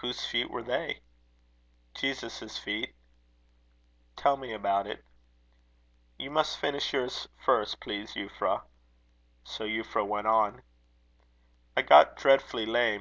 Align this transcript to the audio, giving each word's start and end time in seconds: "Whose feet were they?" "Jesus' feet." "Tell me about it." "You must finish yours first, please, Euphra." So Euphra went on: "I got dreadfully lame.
"Whose 0.00 0.26
feet 0.26 0.50
were 0.50 0.64
they?" 0.64 1.02
"Jesus' 1.94 2.58
feet." 2.58 2.96
"Tell 4.16 4.36
me 4.36 4.52
about 4.52 4.88
it." 4.88 5.04
"You 6.18 6.32
must 6.32 6.58
finish 6.58 6.92
yours 6.92 7.28
first, 7.36 7.78
please, 7.78 8.14
Euphra." 8.14 8.62
So 9.44 9.62
Euphra 9.64 10.04
went 10.04 10.26
on: 10.26 10.62
"I 11.76 11.82
got 11.82 12.16
dreadfully 12.16 12.66
lame. 12.66 13.00